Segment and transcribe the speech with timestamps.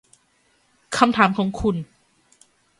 [0.97, 1.75] คำถามของคุณ